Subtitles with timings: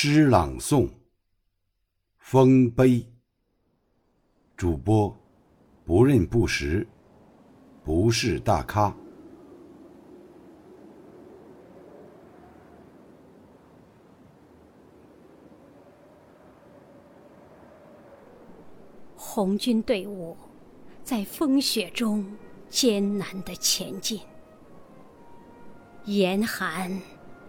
[0.00, 0.86] 诗朗诵
[2.18, 2.88] 《丰碑》，
[4.56, 5.12] 主播
[5.84, 6.86] 不认不识，
[7.82, 8.94] 不是大咖。
[19.16, 20.36] 红军队伍
[21.02, 22.24] 在风雪中
[22.68, 24.20] 艰难的前进，
[26.04, 26.88] 严寒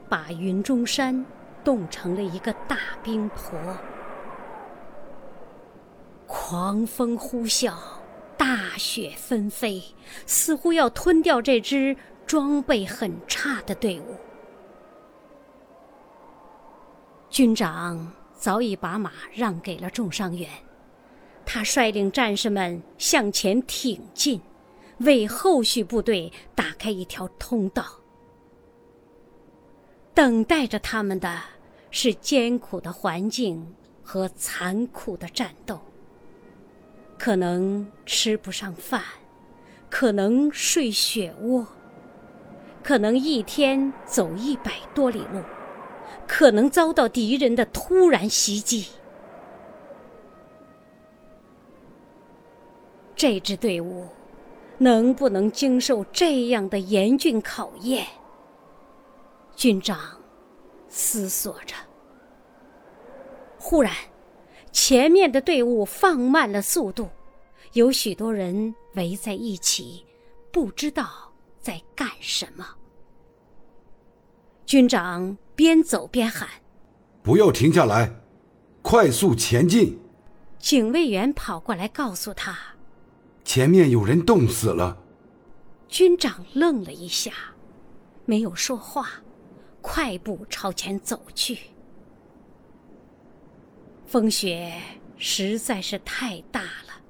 [0.10, 1.24] 把云中山。
[1.64, 3.60] 冻成了一个大冰坨，
[6.26, 7.74] 狂风呼啸，
[8.38, 9.84] 大雪纷飞，
[10.26, 11.96] 似乎要吞掉这支
[12.26, 14.16] 装备很差的队伍。
[17.30, 20.50] 军长早已把马让给了重伤员，
[21.46, 24.42] 他率领战士们向前挺进，
[25.00, 27.99] 为后续部队打开一条通道。
[30.20, 31.40] 等待着他们的
[31.92, 35.80] 是艰苦的环境和残酷的战斗，
[37.18, 39.02] 可能吃不上饭，
[39.90, 41.66] 可能睡雪窝，
[42.84, 45.42] 可能一天走一百多里路，
[46.28, 48.90] 可能遭到敌人的突然袭击。
[53.16, 54.06] 这支队伍
[54.80, 58.06] 能不能经受这样的严峻考验？
[59.60, 60.00] 军长
[60.88, 61.76] 思索着。
[63.58, 63.94] 忽然，
[64.72, 67.10] 前面的队伍放慢了速度，
[67.74, 70.06] 有许多人围在一起，
[70.50, 71.10] 不知道
[71.60, 72.66] 在干什么。
[74.66, 76.48] 军长边走边喊
[77.22, 78.10] ：“不要停下来，
[78.82, 80.00] 快速前进！”
[80.58, 82.58] 警卫员跑过来告诉他
[83.44, 84.98] ：“前面有人冻死了。”
[85.90, 87.34] 军长愣了一下，
[88.24, 89.22] 没有说话。
[89.82, 91.58] 快步朝前走去，
[94.06, 94.74] 风雪
[95.18, 97.02] 实在是太大了，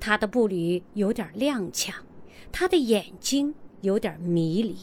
[0.00, 1.94] 他的步履有点踉跄，
[2.50, 4.76] 他的眼睛有点迷离。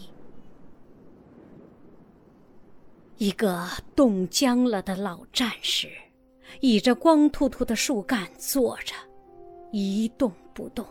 [3.17, 5.89] 一个冻僵了的老战士，
[6.61, 8.95] 倚着光秃秃的树干坐着，
[9.73, 10.85] 一动不动，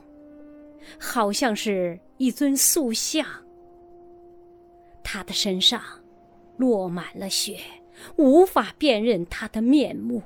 [1.00, 3.26] 好像是一尊塑像。
[5.02, 5.82] 他的身上。
[6.58, 7.58] 落满了雪，
[8.16, 10.22] 无法辨认他的面目。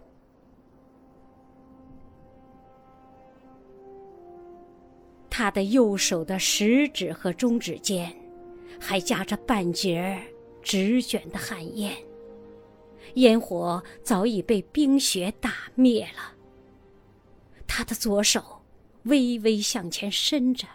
[5.31, 8.15] 他的右手的食指和中指间，
[8.81, 10.21] 还夹着半截
[10.63, 11.97] 直卷的旱烟，
[13.15, 16.35] 烟火早已被冰雪打灭了。
[17.67, 18.63] 他的左手
[19.05, 20.67] 微微向前伸着，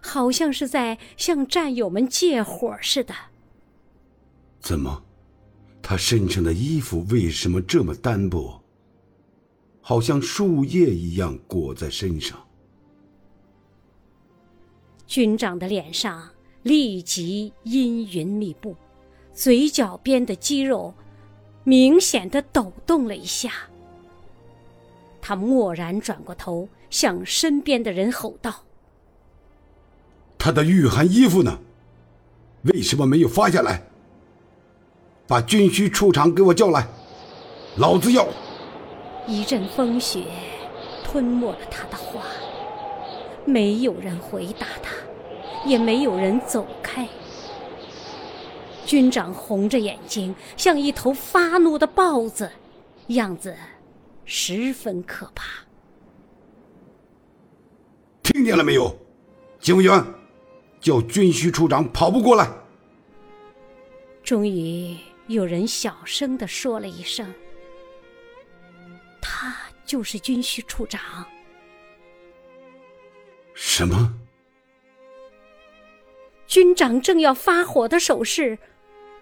[0.00, 3.12] 好像是在向战友们借火似的。
[4.62, 5.02] 怎么，
[5.82, 8.62] 他身上的衣服为什么这么单薄？
[9.80, 12.38] 好像树叶一样裹在身上。
[15.04, 16.30] 军长的脸上
[16.62, 18.76] 立即阴云密布，
[19.34, 20.94] 嘴角边的肌肉
[21.64, 23.50] 明显的抖动了一下。
[25.20, 28.64] 他蓦然转过头，向身边的人吼道
[30.38, 31.58] ：“他的御寒衣服呢？
[32.62, 33.82] 为什么没有发下来？”
[35.32, 36.86] 把军需处长给我叫来，
[37.78, 38.28] 老子要！
[39.26, 40.26] 一阵风雪
[41.02, 42.20] 吞没了他的话，
[43.46, 44.92] 没有人回答他，
[45.64, 47.08] 也没有人走开。
[48.84, 52.50] 军长红着眼睛，像一头发怒的豹子，
[53.06, 53.56] 样子
[54.26, 55.44] 十分可怕。
[58.22, 58.94] 听见了没有，
[59.60, 60.04] 警卫员？
[60.78, 62.50] 叫军需处长跑步过来。
[64.22, 64.94] 终于。
[65.28, 67.32] 有人小声的说了一声
[69.22, 71.26] ：“他就是军需处长。”
[73.54, 74.14] 什么？
[76.46, 78.58] 军长正要发火的手势，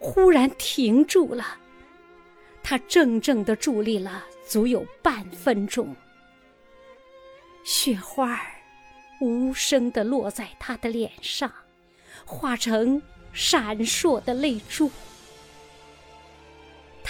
[0.00, 1.58] 忽然停住了。
[2.62, 5.94] 他怔怔的伫立了足有半分钟，
[7.62, 8.46] 雪花儿
[9.20, 11.52] 无声的落在他的脸上，
[12.24, 13.00] 化成
[13.32, 14.90] 闪烁的泪珠。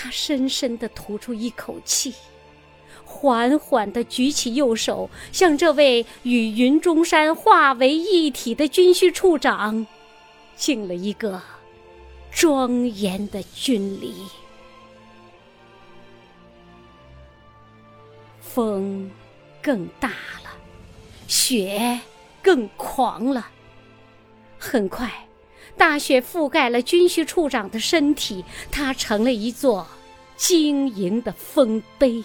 [0.02, 2.14] 他深深的吐出一口气，
[3.04, 9.86] 缓缓的举起右手，向这位与云中山化为一体的军需处长，
[10.56, 11.38] 敬了一个
[12.30, 14.14] 庄严的军礼。
[18.40, 19.10] 风
[19.60, 20.08] 更大
[20.42, 20.50] 了，
[21.28, 22.00] 雪
[22.42, 23.46] 更狂了。
[24.58, 25.26] 很快。
[25.80, 29.86] 大雪覆盖了军需处长的身体，他成了一座
[30.36, 32.22] 晶莹的丰碑。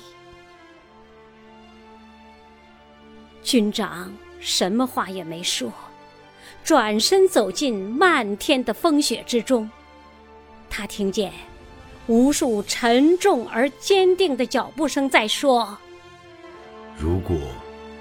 [3.42, 5.72] 军长什么话也没说，
[6.66, 9.72] 转身走进漫天的风雪之中。
[10.70, 11.32] 他听见
[12.08, 15.78] 无数沉重而坚定的脚步声在说
[17.00, 17.38] ：“如果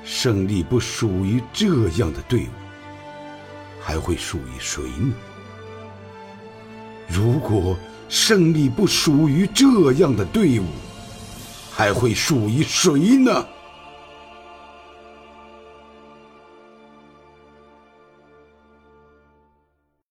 [0.02, 2.50] 胜利不属于这样的队伍，
[3.80, 5.14] 还会属于谁呢？
[7.06, 7.76] 如果
[8.08, 10.64] 胜利不属于这样的队伍，
[11.70, 13.46] 还会属于谁呢？”